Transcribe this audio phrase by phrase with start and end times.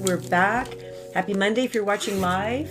[0.00, 0.68] We're back.
[1.12, 2.66] Happy Monday if you're watching live.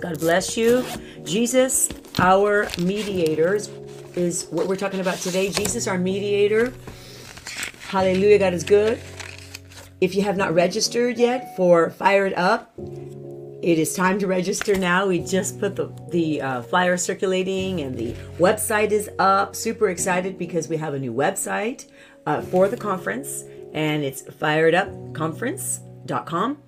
[0.00, 0.84] God bless you.
[1.24, 1.88] Jesus,
[2.18, 3.68] our mediators,
[4.14, 5.48] is what we're talking about today.
[5.48, 6.74] Jesus, our mediator.
[7.88, 8.38] Hallelujah.
[8.38, 9.00] God is good.
[10.02, 12.72] If you have not registered yet for Fired Up,
[13.62, 15.06] it is time to register now.
[15.06, 19.56] We just put the, the uh, flyer circulating and the website is up.
[19.56, 21.86] Super excited because we have a new website
[22.26, 24.22] uh, for the conference and it's
[26.06, 26.58] firedupconference.com.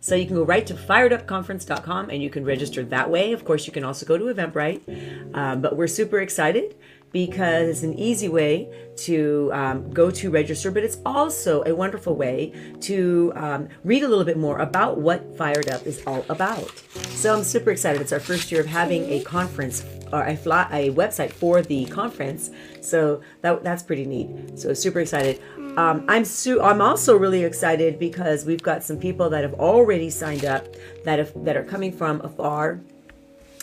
[0.00, 3.32] So you can go right to firedupconference.com and you can register that way.
[3.32, 5.34] Of course, you can also go to Eventbrite.
[5.34, 6.76] Um, but we're super excited
[7.12, 12.14] because it's an easy way to um, go to register, but it's also a wonderful
[12.14, 16.70] way to um, read a little bit more about what Fired Up is all about.
[17.14, 18.00] So I'm super excited.
[18.02, 21.84] It's our first year of having a conference or a, fly, a website for the
[21.86, 22.50] conference.
[22.80, 24.58] So that, that's pretty neat.
[24.58, 25.40] So super excited.
[25.76, 30.08] Um, I'm su- I'm also really excited because we've got some people that have already
[30.08, 30.66] signed up
[31.04, 32.80] that have, that are coming from afar,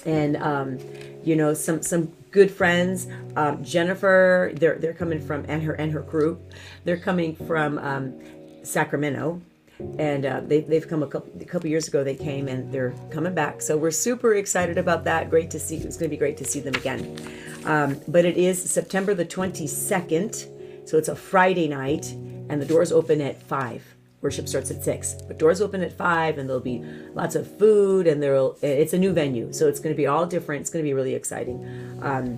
[0.05, 0.77] and um,
[1.23, 3.07] you know some some good friends.
[3.35, 8.13] Um, Jennifer, they're they're coming from and her and her group, they're coming from um,
[8.63, 9.41] Sacramento,
[9.99, 12.03] and uh, they, they've come a couple, a couple years ago.
[12.03, 15.29] They came and they're coming back, so we're super excited about that.
[15.29, 15.77] Great to see.
[15.77, 17.17] It's going to be great to see them again.
[17.65, 20.47] Um, but it is September the twenty second
[20.85, 22.11] so it's a Friday night,
[22.49, 23.83] and the doors open at 5.
[24.21, 25.15] Worship starts at 6.
[25.27, 28.97] But doors open at 5, and there'll be lots of food, and there'll it's a
[28.97, 29.51] new venue.
[29.53, 30.61] So it's going to be all different.
[30.61, 31.99] It's going to be really exciting.
[32.01, 32.37] Um,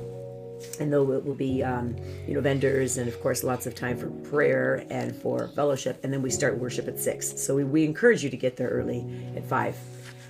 [0.80, 1.96] and though it will be um,
[2.28, 6.12] you know vendors and of course lots of time for prayer and for fellowship and
[6.12, 9.06] then we start worship at six so we, we encourage you to get there early
[9.36, 9.78] at five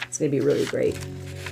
[0.03, 0.97] it's going to be really great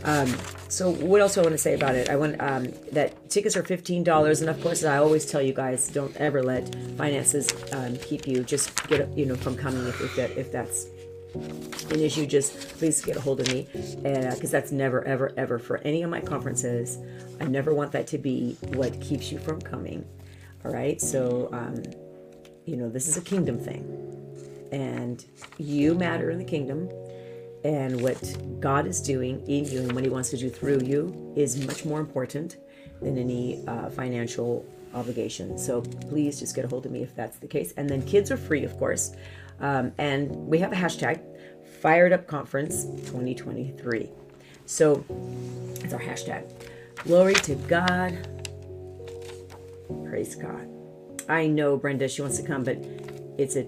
[0.03, 0.33] um,
[0.67, 2.09] so what else do I want to say about it?
[2.09, 5.53] I want um, that tickets are fifteen dollars, and of course, I always tell you
[5.53, 8.43] guys, don't ever let finances um, keep you.
[8.43, 10.87] Just get you know from coming if, if that if that's
[11.33, 12.25] an issue.
[12.25, 16.03] Just please get a hold of me, because uh, that's never ever ever for any
[16.03, 16.97] of my conferences.
[17.39, 20.05] I never want that to be what keeps you from coming.
[20.65, 21.83] All right, so um,
[22.65, 23.83] you know this is a kingdom thing,
[24.71, 25.25] and
[25.57, 26.89] you matter in the kingdom
[27.63, 31.33] and what God is doing in you and what He wants to do through you
[31.35, 32.57] is much more important
[33.01, 35.57] than any uh, financial obligation.
[35.57, 37.73] So please just get a hold of me if that's the case.
[37.77, 39.15] And then kids are free, of course.
[39.59, 41.21] Um, and we have a hashtag,
[41.81, 44.09] Fired Up Conference 2023.
[44.65, 45.05] So
[45.81, 46.49] it's our hashtag.
[47.03, 48.27] Glory to God.
[50.05, 50.69] Praise God.
[51.29, 52.77] I know Brenda, she wants to come, but
[53.37, 53.67] it's a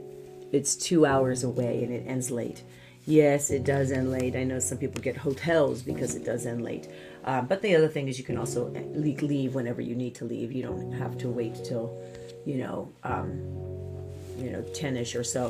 [0.52, 2.64] it's two hours away and it ends late.
[3.06, 4.36] Yes, it does end late.
[4.36, 6.88] I know some people get hotels because it does end late.
[7.24, 10.52] Uh, but the other thing is, you can also leave whenever you need to leave.
[10.52, 11.96] You don't have to wait till,
[12.46, 13.42] you know, um,
[14.38, 15.48] you know, ten-ish or so.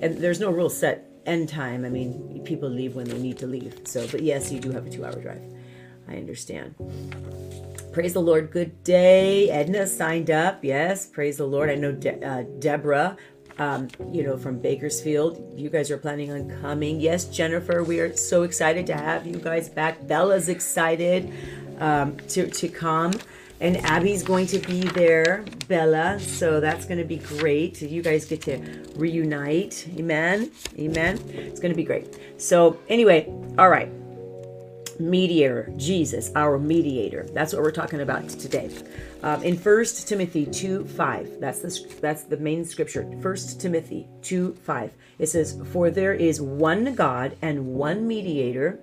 [0.00, 1.84] And there's no real set end time.
[1.84, 3.74] I mean, people leave when they need to leave.
[3.84, 5.42] So, but yes, you do have a two-hour drive.
[6.08, 6.74] I understand.
[7.92, 8.50] Praise the Lord.
[8.50, 9.50] Good day.
[9.50, 10.64] Edna signed up.
[10.64, 11.68] Yes, praise the Lord.
[11.68, 13.16] I know De- uh, Deborah
[13.58, 15.58] um, you know, from Bakersfield.
[15.58, 17.00] You guys are planning on coming.
[17.00, 20.06] Yes, Jennifer, we are so excited to have you guys back.
[20.06, 21.32] Bella's excited
[21.78, 23.12] um, to, to come.
[23.60, 26.20] And Abby's going to be there, Bella.
[26.20, 27.82] So that's going to be great.
[27.82, 28.58] You guys get to
[28.96, 29.88] reunite.
[29.96, 30.50] Amen.
[30.78, 31.18] Amen.
[31.28, 32.18] It's going to be great.
[32.40, 33.26] So, anyway,
[33.58, 33.90] all right
[35.00, 37.26] mediator, Jesus, our mediator.
[37.32, 38.70] That's what we're talking about today.
[39.22, 43.08] Um, in First Timothy 2 5, that's the, that's the main scripture.
[43.20, 44.92] First Timothy 2 5.
[45.18, 48.80] It says, For there is one God and one mediator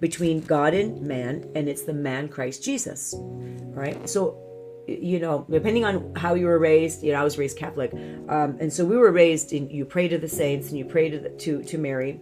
[0.00, 3.14] between God and man, and it's the man Christ Jesus.
[3.18, 4.08] Right?
[4.08, 4.38] So,
[4.86, 7.92] you know, depending on how you were raised, you know, I was raised Catholic.
[8.28, 11.10] Um, and so we were raised in, you pray to the saints and you pray
[11.10, 12.20] to, the, to, to Mary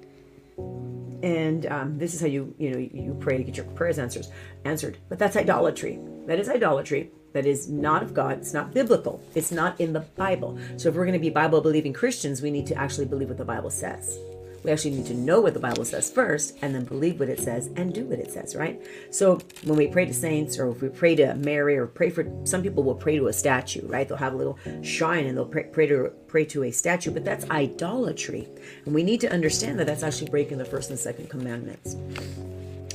[1.25, 4.29] and um, this is how you you know you pray to get your prayers answers
[4.67, 9.23] answered but that's idolatry that is idolatry that is not of god it's not biblical
[9.35, 12.51] it's not in the bible so if we're going to be bible believing christians we
[12.51, 14.19] need to actually believe what the bible says
[14.65, 17.39] we actually need to know what the Bible says first and then believe what it
[17.39, 18.81] says and do what it says, right?
[19.11, 22.27] So when we pray to saints or if we pray to Mary or pray for
[22.45, 24.09] some people will pray to a statue, right?
[24.09, 27.25] They'll have a little shrine and they'll pray, pray to pray to a statue, but
[27.25, 28.49] that's idolatry.
[28.87, 31.97] And we need to understand that that's actually breaking the first and second commandments.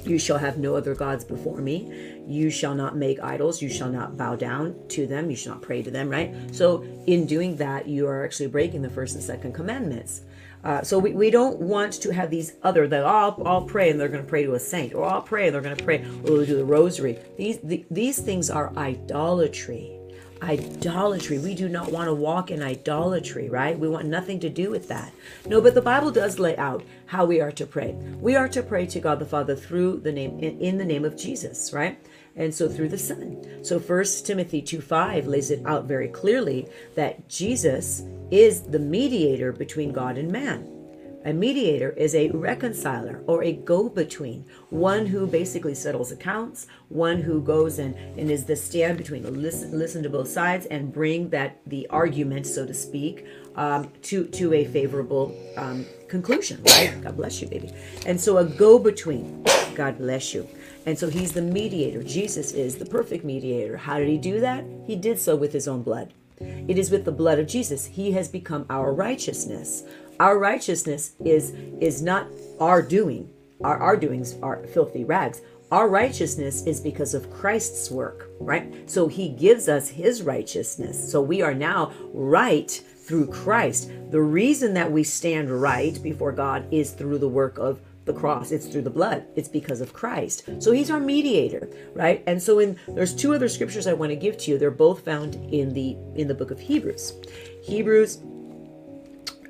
[0.05, 2.21] You shall have no other gods before me.
[2.25, 3.61] You shall not make idols.
[3.61, 5.29] You shall not bow down to them.
[5.29, 6.33] You shall not pray to them, right?
[6.51, 10.21] So, in doing that, you are actually breaking the first and second commandments.
[10.63, 13.99] Uh, so we, we don't want to have these other that all all pray and
[13.99, 16.05] they're going to pray to a saint or all pray and they're going to pray
[16.23, 17.17] or do the rosary.
[17.37, 19.95] These the, these things are idolatry.
[20.41, 21.37] idolatry.
[21.39, 23.77] We do not want to walk in idolatry, right?
[23.77, 25.11] We want nothing to do with that.
[25.45, 27.93] No, but the Bible does lay out how we are to pray.
[28.19, 31.05] We are to pray to God the Father through the name in, in the name
[31.05, 31.99] of Jesus, right?
[32.35, 33.63] And so through the Son.
[33.63, 39.51] So First Timothy 2 5 lays it out very clearly that Jesus is the mediator
[39.51, 40.79] between God and man.
[41.25, 47.21] A mediator is a reconciler or a go between, one who basically settles accounts, one
[47.21, 51.29] who goes and, and is the stand between listen, listen to both sides and bring
[51.29, 53.25] that the argument, so to speak,
[53.57, 57.01] um, to, to a favorable um, conclusion, right?
[57.01, 57.73] God bless you, baby.
[58.05, 59.43] And so a go between,
[59.79, 60.45] God bless you.
[60.85, 62.03] And so he's the mediator.
[62.03, 63.77] Jesus is the perfect mediator.
[63.77, 64.65] How did he do that?
[64.85, 66.13] He did so with his own blood.
[66.41, 67.85] It is with the blood of Jesus.
[67.85, 69.83] He has become our righteousness.
[70.19, 72.27] Our righteousness is is not
[72.59, 73.31] our doing.
[73.63, 75.39] Our, our doings are filthy rags.
[75.71, 78.89] Our righteousness is because of Christ's work, right?
[78.89, 81.09] So he gives us his righteousness.
[81.09, 83.91] So we are now right through Christ.
[84.11, 88.51] The reason that we stand right before God is through the work of the cross
[88.51, 92.59] it's through the blood it's because of christ so he's our mediator right and so
[92.59, 95.73] in there's two other scriptures i want to give to you they're both found in
[95.73, 97.13] the in the book of hebrews
[97.61, 98.19] hebrews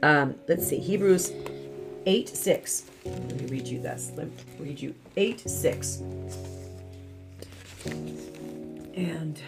[0.01, 1.31] um, let's see, Hebrews
[2.06, 2.84] 8 6.
[3.06, 4.12] Let me read you this.
[4.16, 6.04] Let me read you 8 6.
[8.95, 9.42] And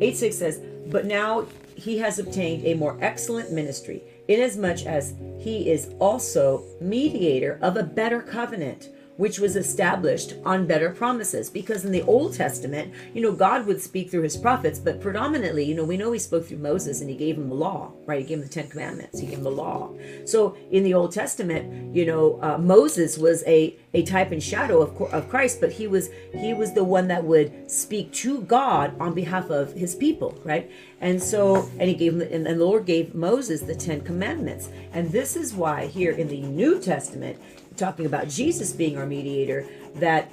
[0.00, 5.68] 8 6 says, But now he has obtained a more excellent ministry, inasmuch as he
[5.68, 8.88] is also mediator of a better covenant
[9.20, 11.50] which was established on better promises.
[11.50, 15.62] Because in the Old Testament, you know, God would speak through his prophets, but predominantly,
[15.62, 18.20] you know, we know he spoke through Moses and he gave him the law, right?
[18.20, 19.92] He gave him the Ten Commandments, he gave him the law.
[20.24, 24.82] So in the Old Testament, you know, uh, Moses was a a type and shadow
[24.82, 28.94] of, of Christ, but he was he was the one that would speak to God
[29.00, 30.70] on behalf of his people, right?
[31.00, 35.10] And so, and he gave him, and the Lord gave Moses the Ten Commandments, and
[35.10, 37.38] this is why here in the New Testament
[37.80, 39.66] talking about Jesus being our mediator,
[39.96, 40.30] that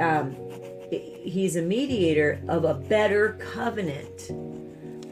[0.00, 0.34] um,
[0.90, 4.30] he's a mediator of a better covenant,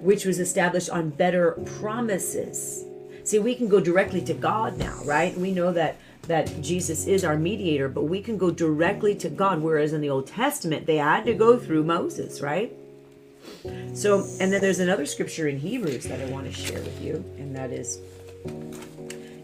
[0.03, 2.85] which was established on better promises.
[3.23, 5.37] See, we can go directly to God now, right?
[5.37, 9.63] We know that that Jesus is our mediator, but we can go directly to God,
[9.63, 12.73] whereas in the Old Testament they had to go through Moses, right?
[13.95, 17.25] So, and then there's another scripture in Hebrews that I want to share with you,
[17.39, 18.01] and that is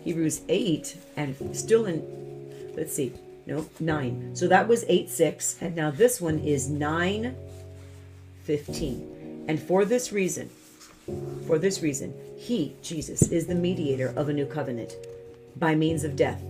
[0.05, 3.13] Hebrews 8 and still in, let's see,
[3.47, 4.37] no, 9.
[4.37, 5.57] So that was 8 6.
[5.61, 7.37] And now this one is 9
[8.45, 9.45] 15.
[9.49, 10.51] And for this reason,
[11.47, 14.97] for this reason, he, Jesus, is the mediator of a new covenant
[15.57, 16.43] by means of death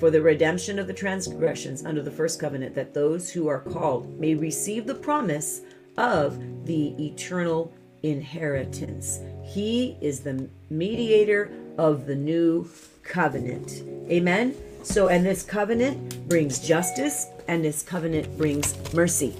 [0.00, 4.18] for the redemption of the transgressions under the first covenant, that those who are called
[4.18, 5.60] may receive the promise
[5.98, 7.70] of the eternal
[8.02, 9.20] inheritance.
[9.44, 12.68] He is the mediator of the new
[13.02, 13.82] covenant.
[14.10, 14.54] Amen.
[14.82, 19.34] So, and this covenant brings justice, and this covenant brings mercy.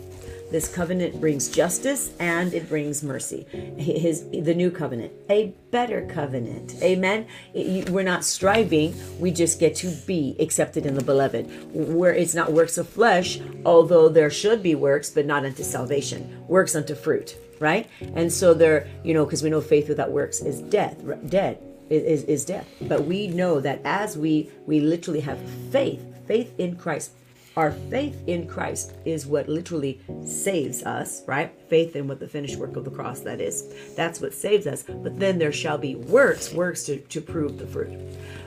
[0.50, 3.46] This covenant brings justice and it brings mercy.
[3.78, 6.74] His the new covenant, a better covenant.
[6.82, 7.26] Amen.
[7.54, 11.46] We're not striving; we just get to be accepted in the beloved.
[11.72, 16.44] Where it's not works of flesh, although there should be works, but not unto salvation.
[16.48, 17.88] Works unto fruit, right?
[18.16, 20.96] And so there, you know, because we know faith without works is death,
[21.28, 22.66] dead is, is death.
[22.82, 25.38] But we know that as we we literally have
[25.70, 27.12] faith, faith in Christ.
[27.56, 31.52] Our faith in Christ is what literally saves us, right?
[31.68, 33.74] Faith in what the finished work of the cross that is.
[33.96, 34.84] That's what saves us.
[34.84, 37.98] But then there shall be works, works to, to prove the fruit.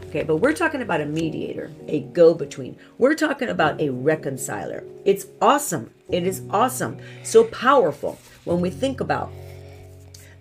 [0.08, 2.77] Okay, but we're talking about a mediator, a go between.
[2.98, 4.84] We're talking about a reconciler.
[5.06, 5.89] It's awesome.
[6.10, 6.98] It is awesome.
[7.24, 9.32] So powerful when we think about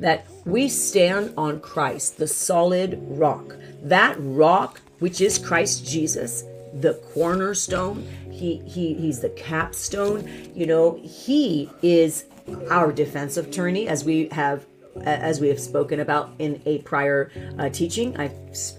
[0.03, 3.57] that we stand on Christ, the solid rock.
[3.83, 6.45] That rock, which is Christ Jesus,
[6.75, 12.25] the cornerstone, he, he he's the capstone, you know, he is
[12.71, 14.67] our defense attorney as we have
[15.05, 18.19] as we have spoken about in a prior uh, teaching.
[18.19, 18.31] I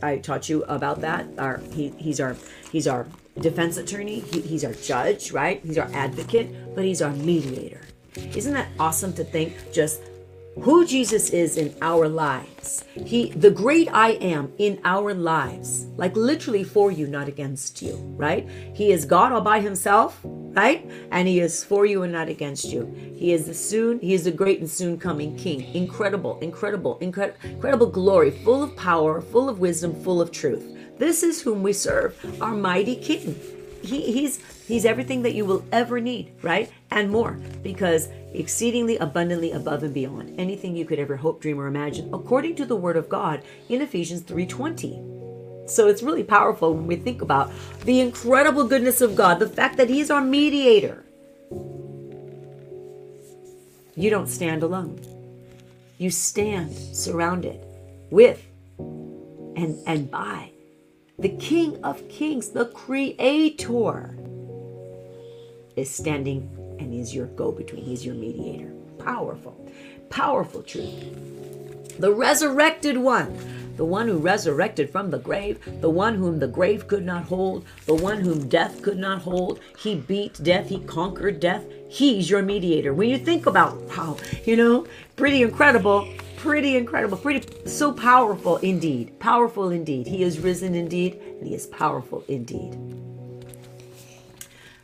[0.02, 1.26] I taught you about that.
[1.38, 2.36] Our he, he's our
[2.72, 3.08] he's our
[3.40, 4.20] defense attorney.
[4.20, 5.62] He, he's our judge, right?
[5.64, 7.82] He's our advocate, but he's our mediator.
[8.36, 9.56] Isn't that awesome to think?
[9.72, 10.02] Just
[10.62, 12.84] who Jesus is in our lives.
[12.94, 15.86] He the great I am in our lives.
[15.98, 18.48] Like literally for you, not against you, right?
[18.74, 20.90] He is God all by himself, right?
[21.12, 22.86] And he is for you and not against you.
[23.16, 25.74] He is the soon, he is the great and soon coming king.
[25.74, 30.78] Incredible, incredible, incredible, incredible glory, full of power, full of wisdom, full of truth.
[31.00, 33.40] This is whom we serve, our mighty king.
[33.82, 36.72] He, he's he's everything that you will ever need, right?
[36.92, 41.68] And more because exceedingly abundantly above and beyond anything you could ever hope, dream, or
[41.68, 45.70] imagine, according to the word of God in Ephesians 3:20.
[45.70, 47.52] So it's really powerful when we think about
[47.86, 51.04] the incredible goodness of God, the fact that He's our mediator.
[53.96, 55.00] You don't stand alone.
[55.98, 57.60] You stand surrounded
[58.10, 58.46] with
[59.56, 60.52] and, and by
[61.20, 64.18] the King of Kings, the Creator,
[65.76, 66.50] is standing
[66.80, 67.84] and is your go between.
[67.84, 68.74] He's your mediator.
[69.00, 69.72] Powerful,
[70.10, 71.98] powerful truth.
[72.00, 73.38] The resurrected one
[73.76, 77.66] the one who resurrected from the grave, the one whom the grave could not hold,
[77.86, 79.60] the one whom death could not hold.
[79.80, 81.64] He beat death, he conquered death.
[81.90, 82.94] He's your mediator.
[82.94, 89.20] When you think about, wow, you know, pretty incredible, pretty incredible, pretty so powerful indeed.
[89.20, 90.08] Powerful indeed.
[90.08, 92.78] He is risen indeed, and he is powerful indeed.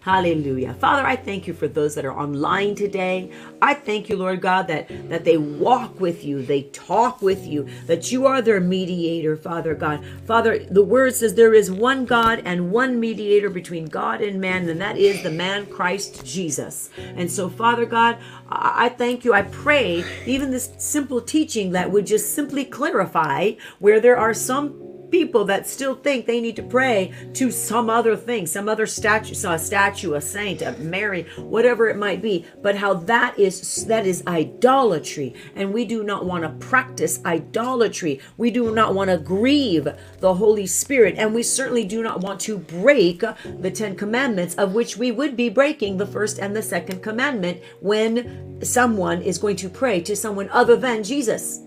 [0.02, 0.74] Hallelujah.
[0.76, 3.32] Father, I thank you for those that are online today.
[3.62, 7.68] I thank you, Lord God, that, that they walk with you, they talk with you,
[7.86, 10.06] that you are their mediator, Father God.
[10.26, 14.70] Father, the word says there is one God and one mediator between God and man,
[14.70, 16.90] and that is the man Christ Jesus.
[16.98, 19.34] And so, Father God, I thank you.
[19.34, 24.89] I pray even this simple teaching that would just simply clarify where there are some
[25.12, 29.34] people that still think they need to pray to some other thing, some other statue,
[29.50, 32.46] a statue, a saint, a Mary, whatever it might be.
[32.62, 38.20] But how that is that is idolatry, and we do not want to practice idolatry.
[38.38, 39.88] We do not want to grieve
[40.20, 43.22] the Holy Spirit, and we certainly do not want to break
[43.60, 47.62] the Ten Commandments, of which we would be breaking the first and the second commandment
[47.82, 51.62] when someone is going to pray to someone other than Jesus.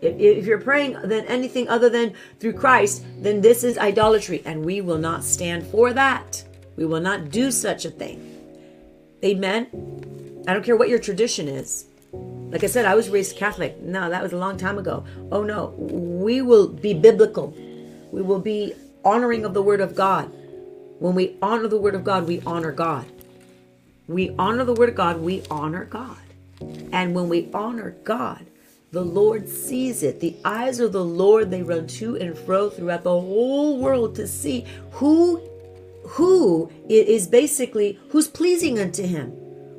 [0.00, 4.64] If, if you're praying than anything other than through Christ, then this is idolatry, and
[4.64, 6.44] we will not stand for that.
[6.76, 8.26] We will not do such a thing.
[9.24, 10.44] Amen.
[10.48, 11.84] I don't care what your tradition is.
[12.12, 13.80] Like I said, I was raised Catholic.
[13.80, 15.04] No, that was a long time ago.
[15.30, 17.54] Oh no, we will be biblical.
[18.10, 20.32] We will be honoring of the Word of God.
[20.98, 23.06] When we honor the Word of God, we honor God.
[24.08, 26.18] We honor the Word of God, we honor God.
[26.90, 28.44] And when we honor God,
[28.92, 30.20] the Lord sees it.
[30.20, 34.26] The eyes of the Lord, they run to and fro throughout the whole world to
[34.26, 35.46] see who
[36.04, 39.30] who is basically who's pleasing unto him.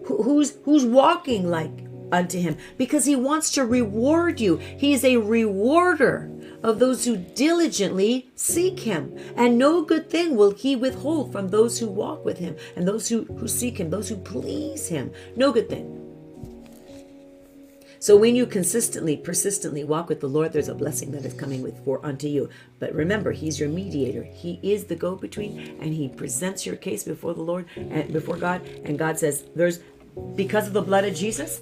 [0.05, 1.71] Who's who's walking like
[2.11, 4.57] unto him because he wants to reward you.
[4.57, 6.31] He is a rewarder
[6.63, 9.17] of those who diligently seek him.
[9.35, 13.09] And no good thing will he withhold from those who walk with him and those
[13.09, 15.11] who, who seek him, those who please him.
[15.35, 16.00] No good thing.
[18.01, 21.61] So when you consistently, persistently walk with the Lord, there's a blessing that is coming
[21.61, 22.49] with for unto you.
[22.79, 24.23] But remember, He's your mediator.
[24.23, 28.67] He is the go-between, and He presents your case before the Lord and before God.
[28.85, 29.81] And God says, "There's
[30.35, 31.61] because of the blood of Jesus,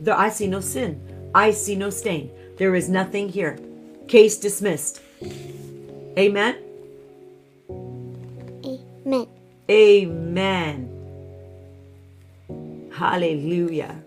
[0.00, 1.00] there I see no sin.
[1.32, 2.30] I see no stain.
[2.56, 3.56] There is nothing here.
[4.08, 5.00] Case dismissed."
[6.18, 6.56] Amen.
[9.06, 9.28] Amen.
[9.70, 10.90] Amen.
[12.90, 14.02] Hallelujah.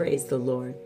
[0.00, 0.76] Praise the Lord.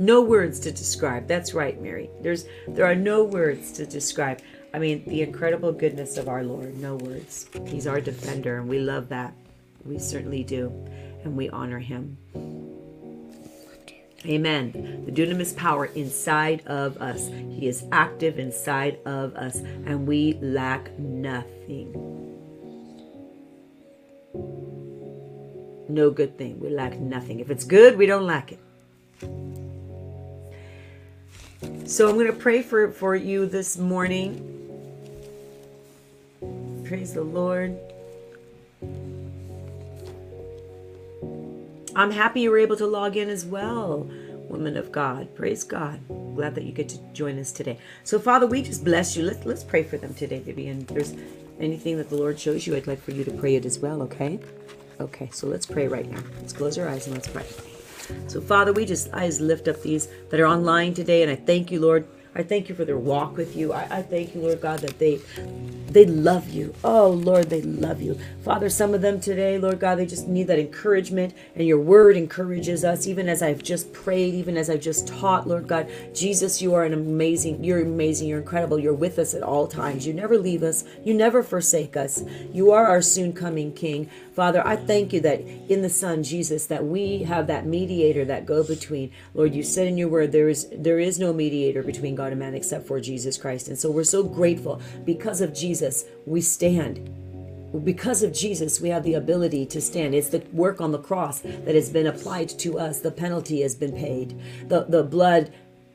[0.00, 1.28] No words to describe.
[1.28, 2.10] That's right, Mary.
[2.22, 4.40] There's there are no words to describe.
[4.74, 6.76] I mean, the incredible goodness of our Lord.
[6.78, 7.48] No words.
[7.68, 9.32] He's our defender, and we love that.
[9.84, 10.72] We certainly do,
[11.22, 12.18] and we honor him.
[14.26, 15.04] Amen.
[15.06, 17.28] The dunamis power inside of us.
[17.28, 22.23] He is active inside of us, and we lack nothing.
[25.88, 26.60] No good thing.
[26.60, 27.40] We lack nothing.
[27.40, 28.60] If it's good, we don't lack it.
[31.86, 34.50] So I'm going to pray for, for you this morning.
[36.86, 37.78] Praise the Lord.
[41.96, 44.10] I'm happy you were able to log in as well,
[44.48, 45.34] woman of God.
[45.34, 46.00] Praise God.
[46.08, 47.78] Glad that you get to join us today.
[48.02, 49.22] So, Father, we just bless you.
[49.22, 50.80] Let's, let's pray for them today, Vivian.
[50.80, 51.14] If there's
[51.60, 54.02] anything that the Lord shows you, I'd like for you to pray it as well,
[54.02, 54.40] okay?
[55.00, 56.22] Okay, so let's pray right now.
[56.40, 57.46] Let's close our eyes and let's pray.
[58.28, 61.36] So, Father, we just, I just lift up these that are online today, and I
[61.36, 62.06] thank you, Lord.
[62.36, 63.72] I thank you for their walk with you.
[63.72, 65.20] I, I thank you, Lord God, that they
[65.94, 66.74] they love you.
[66.82, 68.18] Oh, Lord, they love you.
[68.42, 72.16] Father, some of them today, Lord God, they just need that encouragement, and your word
[72.16, 75.88] encourages us, even as I've just prayed, even as I've just taught, Lord God.
[76.12, 78.80] Jesus, you are an amazing, you're amazing, you're incredible.
[78.80, 80.04] You're with us at all times.
[80.04, 82.24] You never leave us, you never forsake us.
[82.52, 84.10] You are our soon coming King.
[84.34, 88.46] Father, I thank you that in the Son, Jesus, that we have that mediator, that
[88.46, 89.12] go between.
[89.32, 92.40] Lord, you said in your word, there is there is no mediator between God and
[92.40, 93.68] man except for Jesus Christ.
[93.68, 97.08] And so we're so grateful because of Jesus, we stand.
[97.84, 100.14] because of Jesus, we have the ability to stand.
[100.14, 103.00] It's the work on the cross that has been applied to us.
[103.00, 104.40] The penalty has been paid.
[104.68, 105.52] The, the blood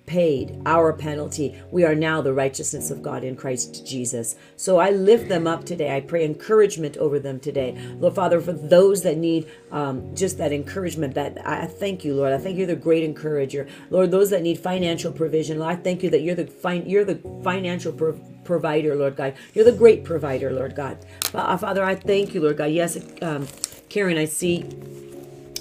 [0.09, 1.55] paid our penalty.
[1.69, 4.35] We are now the righteousness of God in Christ Jesus.
[4.57, 5.95] So I lift them up today.
[5.95, 7.77] I pray encouragement over them today.
[7.99, 12.33] Lord Father, for those that need um, just that encouragement, that I thank you, Lord.
[12.33, 13.67] I thank you're the great encourager.
[13.91, 17.05] Lord, those that need financial provision, Lord, I thank you that you're the fin- you're
[17.05, 19.35] the financial pro- provider, Lord God.
[19.53, 20.97] You're the great provider, Lord God.
[21.21, 22.71] Father, I thank you, Lord God.
[22.71, 23.47] Yes, um,
[23.89, 24.65] Karen, I see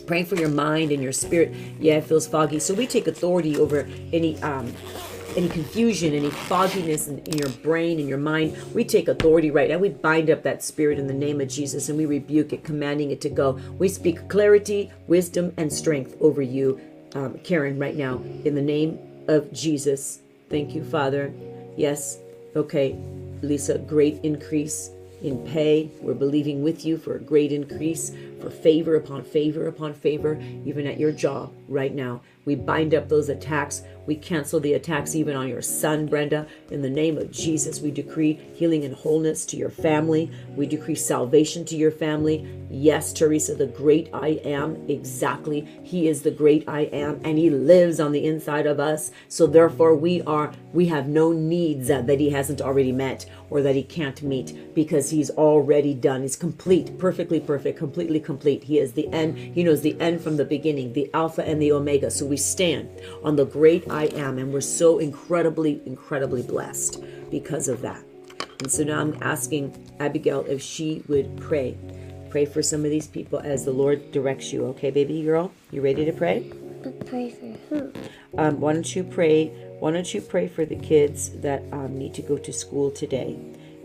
[0.09, 1.55] praying for your mind and your spirit.
[1.79, 2.59] Yeah, it feels foggy.
[2.59, 4.73] So we take authority over any um,
[5.37, 8.57] any confusion, any fogginess in, in, your brain and your mind.
[8.75, 9.79] We take authority right now.
[9.79, 13.11] We bind up that spirit in the name of Jesus and we rebuke it, commanding
[13.11, 13.53] it to go.
[13.79, 16.81] We speak clarity, wisdom, and strength over you,
[17.15, 18.99] um, Karen, right now, in the name
[19.29, 20.21] of Jesus.
[20.49, 21.33] Thank you, Father.
[21.77, 22.19] Yes.
[22.57, 22.97] Okay,
[23.43, 24.91] Lisa, great increase
[25.23, 25.91] in pay.
[26.01, 30.87] We're believing with you for a great increase, for favor upon favor upon favor, even
[30.87, 32.23] at your job right now.
[32.49, 33.83] We bind up those attacks.
[34.07, 36.47] We cancel the attacks even on your son, Brenda.
[36.71, 40.31] In the name of Jesus, we decree healing and wholeness to your family.
[40.57, 42.49] We decree salvation to your family.
[42.71, 45.69] Yes, Teresa, the great I am, exactly.
[45.83, 49.11] He is the great I am, and He lives on the inside of us.
[49.29, 53.61] So therefore, we are we have no needs that, that He hasn't already met or
[53.61, 56.23] that He can't meet because He's already done.
[56.23, 58.63] He's complete, perfectly perfect, completely complete.
[58.65, 59.39] He is the end.
[59.39, 62.11] He knows the end from the beginning, the Alpha and the Omega.
[62.11, 62.91] So we stand
[63.25, 68.03] on the great I am, and we're so incredibly, incredibly blessed because of that.
[68.61, 69.65] And so now I'm asking
[69.99, 71.79] Abigail if she would pray.
[72.29, 74.67] Pray for some of these people as the Lord directs you.
[74.73, 75.51] Okay, baby girl?
[75.71, 76.53] You ready to pray?
[76.85, 77.93] But pray for who?
[78.37, 79.47] Um, why don't you pray?
[79.81, 83.39] Why don't you pray for the kids that um, need to go to school today?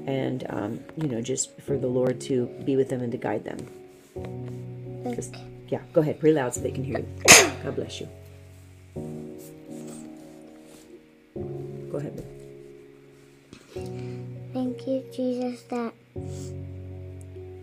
[0.06, 2.36] And, um, you know, just for the Lord to
[2.66, 3.60] be with them and to guide them.
[5.15, 5.36] Just,
[5.70, 6.20] yeah, go ahead.
[6.20, 7.08] Pray loud so they can hear you.
[7.63, 8.08] God bless you.
[11.91, 12.24] Go ahead.
[14.53, 15.93] Thank you, Jesus, that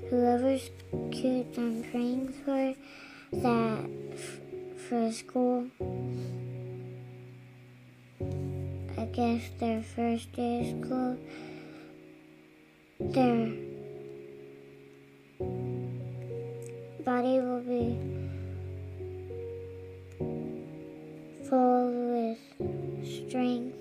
[0.08, 0.70] whoever's
[1.12, 2.74] kids I'm praying for,
[3.32, 4.40] that f-
[4.88, 5.68] for school,
[8.98, 11.18] I guess their first day of school,
[12.98, 13.52] their
[17.00, 17.98] body will be
[21.48, 22.38] full with
[23.04, 23.76] strength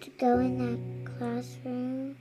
[0.00, 2.16] to go in that classroom.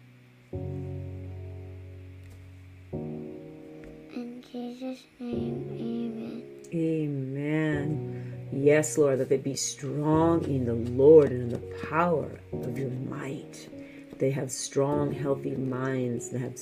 [4.14, 6.44] In Jesus' name, amen.
[6.74, 8.50] Amen.
[8.52, 12.92] Yes, Lord, that they be strong in the Lord and in the power of your
[12.92, 13.70] might.
[14.18, 16.30] They have strong, healthy minds.
[16.30, 16.58] They have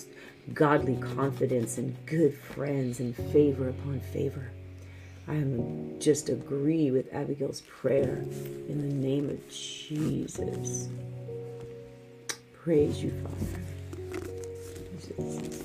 [0.52, 4.52] godly confidence and good friends and favor upon favor.
[5.28, 8.26] I am just agree with Abigail's prayer
[8.68, 10.90] in the name of Jesus.
[12.62, 13.64] Praise you, Father.
[15.00, 15.64] Jesus.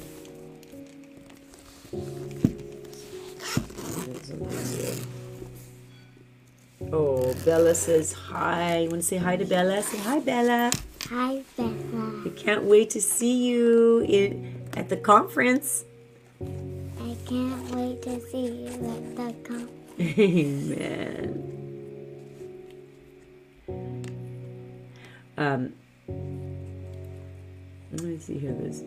[6.93, 8.79] Oh, Bella says hi.
[8.79, 9.83] You want to say hi to Bella?
[9.83, 10.73] Say hi, Bella.
[11.11, 12.23] Hi, Bella.
[12.25, 15.85] We can't wait to see you in at the conference.
[16.41, 20.19] I can't wait to see you at the conference.
[20.19, 21.45] Amen.
[25.37, 25.73] Um,
[27.93, 28.53] let me see here.
[28.53, 28.85] This,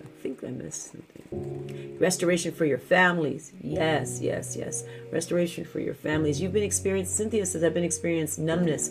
[0.00, 1.96] I think I missed something.
[2.00, 3.52] Restoration for your families.
[3.62, 4.84] Yes, yes, yes.
[5.12, 6.40] Restoration for your families.
[6.40, 7.16] You've been experienced.
[7.16, 8.90] Cynthia says I've been experienced numbness,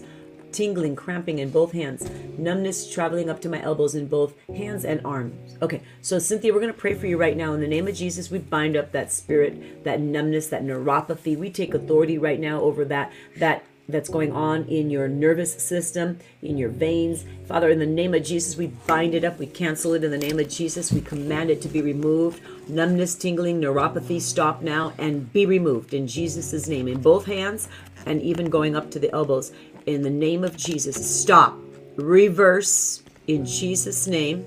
[0.51, 5.01] tingling, cramping in both hands, numbness traveling up to my elbows in both hands and
[5.05, 5.57] arms.
[5.61, 7.53] Okay, so Cynthia, we're going to pray for you right now.
[7.53, 11.37] In the name of Jesus, we bind up that spirit, that numbness, that neuropathy.
[11.37, 16.19] We take authority right now over that, that that's going on in your nervous system,
[16.41, 17.25] in your veins.
[17.47, 19.37] Father, in the name of Jesus, we bind it up.
[19.37, 20.91] We cancel it in the name of Jesus.
[20.91, 22.41] We command it to be removed.
[22.69, 26.87] Numbness, tingling, neuropathy, stop now and be removed in Jesus' name.
[26.87, 27.67] In both hands
[28.05, 29.51] and even going up to the elbows.
[29.85, 31.57] In the name of Jesus, stop.
[31.95, 34.45] Reverse in Jesus' name.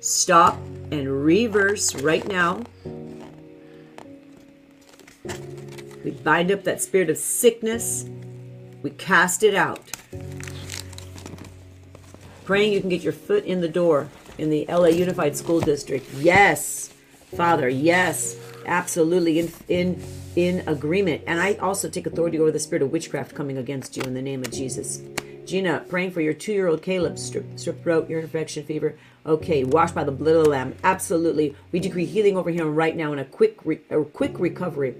[0.00, 0.56] Stop
[0.90, 2.62] and reverse right now.
[6.04, 8.06] We bind up that spirit of sickness.
[8.82, 9.90] We cast it out.
[12.44, 14.08] Praying you can get your foot in the door
[14.38, 16.06] in the LA Unified School District.
[16.14, 16.92] Yes,
[17.36, 18.36] Father, yes,
[18.66, 20.02] absolutely in in
[20.36, 21.22] in agreement.
[21.26, 24.22] And I also take authority over the spirit of witchcraft coming against you in the
[24.22, 25.02] name of Jesus.
[25.44, 28.96] Gina, praying for your two-year-old Caleb, strip, strep throat, ear infection, fever.
[29.26, 30.74] Okay, washed by the blood of the Lamb.
[30.84, 34.94] Absolutely, we decree healing over him right now and a quick, re, a quick recovery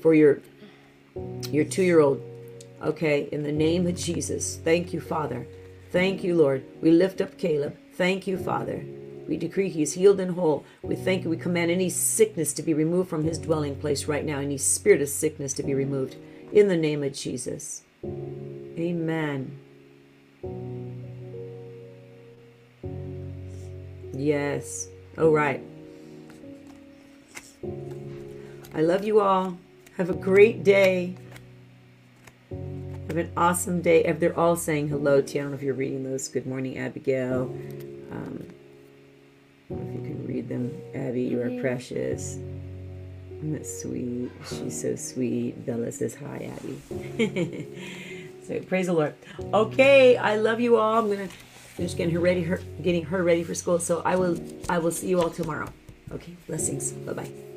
[0.00, 0.40] for your
[1.50, 2.22] your two-year-old.
[2.82, 5.46] Okay, in the name of Jesus, thank you, Father.
[5.90, 6.64] Thank you, Lord.
[6.82, 7.76] We lift up Caleb.
[7.94, 8.84] Thank you, Father.
[9.28, 10.64] We decree he is healed and whole.
[10.82, 11.30] We thank you.
[11.30, 15.02] We command any sickness to be removed from his dwelling place right now, any spirit
[15.02, 16.16] of sickness to be removed
[16.52, 17.82] in the name of Jesus.
[18.04, 19.58] Amen.
[24.12, 24.88] Yes.
[25.18, 25.62] All right.
[28.74, 29.58] I love you all.
[29.96, 31.16] Have a great day.
[32.50, 34.10] Have an awesome day.
[34.12, 36.28] They're all saying hello to you, I don't know if you're reading those.
[36.28, 37.54] Good morning, Abigail.
[40.46, 40.82] Read them.
[40.94, 41.60] Abby, you are mm-hmm.
[41.60, 42.38] precious.
[43.42, 44.30] That's sweet.
[44.48, 45.64] She's so sweet.
[45.66, 47.68] Bella says hi, Abby.
[48.46, 49.14] so praise the Lord.
[49.52, 50.98] Okay, I love you all.
[50.98, 53.78] I'm gonna finish getting her ready, her getting her ready for school.
[53.78, 55.68] So I will I will see you all tomorrow.
[56.12, 56.92] Okay, blessings.
[56.92, 57.55] Bye bye.